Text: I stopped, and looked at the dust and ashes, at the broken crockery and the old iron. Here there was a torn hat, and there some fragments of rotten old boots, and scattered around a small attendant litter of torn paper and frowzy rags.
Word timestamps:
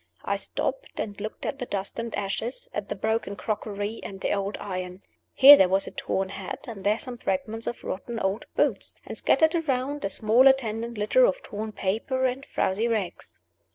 I 0.25 0.35
stopped, 0.35 0.99
and 0.99 1.21
looked 1.21 1.45
at 1.45 1.59
the 1.59 1.67
dust 1.67 1.99
and 1.99 2.15
ashes, 2.15 2.67
at 2.73 2.89
the 2.89 2.95
broken 2.95 3.35
crockery 3.35 3.99
and 4.01 4.19
the 4.19 4.33
old 4.33 4.57
iron. 4.57 5.03
Here 5.31 5.55
there 5.55 5.69
was 5.69 5.85
a 5.85 5.91
torn 5.91 6.29
hat, 6.29 6.65
and 6.67 6.83
there 6.83 6.97
some 6.97 7.19
fragments 7.19 7.67
of 7.67 7.83
rotten 7.83 8.19
old 8.19 8.47
boots, 8.55 8.95
and 9.05 9.15
scattered 9.15 9.53
around 9.53 10.03
a 10.03 10.09
small 10.09 10.47
attendant 10.47 10.97
litter 10.97 11.23
of 11.25 11.43
torn 11.43 11.71
paper 11.71 12.25
and 12.25 12.47
frowzy 12.47 12.87
rags. 12.87 13.37